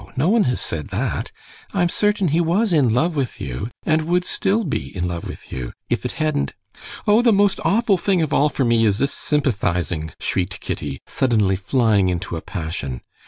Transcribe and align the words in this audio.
No 0.17 0.29
one 0.29 0.45
has 0.45 0.59
said 0.59 0.87
that. 0.87 1.31
I'm 1.75 1.87
certain 1.87 2.29
he 2.29 2.41
was 2.41 2.73
in 2.73 2.91
love 2.91 3.15
with 3.15 3.39
you, 3.39 3.69
and 3.85 4.01
would 4.07 4.25
still 4.25 4.63
be 4.63 4.95
in 4.97 5.07
love 5.07 5.27
with 5.27 5.51
you, 5.53 5.73
if 5.91 6.05
it 6.05 6.13
hadn't...." 6.13 6.53
"Oh, 7.05 7.21
the 7.21 7.31
most 7.31 7.59
awful 7.63 7.99
thing 7.99 8.19
of 8.23 8.33
all 8.33 8.49
for 8.49 8.65
me 8.65 8.83
is 8.87 8.97
this 8.97 9.13
sympathizing!" 9.13 10.09
shrieked 10.19 10.59
Kitty, 10.59 11.01
suddenly 11.05 11.55
flying 11.55 12.09
into 12.09 12.35
a 12.35 12.41
passion. 12.41 13.01